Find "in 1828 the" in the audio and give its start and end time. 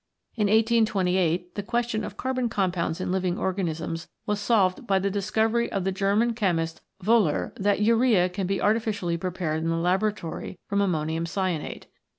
0.35-1.61